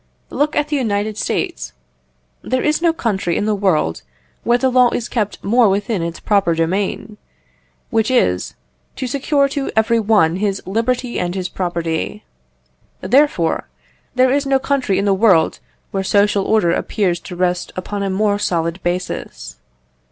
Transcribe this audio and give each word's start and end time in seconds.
Look 0.31 0.55
at 0.55 0.69
the 0.69 0.75
United 0.77 1.15
States. 1.15 1.73
There 2.41 2.63
is 2.63 2.81
no 2.81 2.91
country 2.91 3.37
in 3.37 3.45
the 3.45 3.53
world 3.53 4.01
where 4.43 4.57
the 4.57 4.71
law 4.71 4.89
is 4.89 5.07
kept 5.07 5.43
more 5.43 5.69
within 5.69 6.01
its 6.01 6.19
proper 6.19 6.55
domain 6.55 7.17
which 7.91 8.09
is, 8.09 8.55
to 8.95 9.05
secure 9.05 9.47
to 9.49 9.69
every 9.75 9.99
one 9.99 10.37
his 10.37 10.59
liberty 10.65 11.19
and 11.19 11.35
his 11.35 11.49
property. 11.49 12.23
Therefore, 13.01 13.67
there 14.15 14.31
is 14.31 14.47
no 14.47 14.57
country 14.57 14.97
in 14.97 15.05
the 15.05 15.13
world 15.13 15.59
where 15.91 16.03
social 16.03 16.45
order 16.45 16.71
appears 16.71 17.19
to 17.19 17.35
rest 17.35 17.71
upon 17.75 18.01
a 18.01 18.09
more 18.09 18.39
solid 18.39 18.81
basis. 18.81 19.57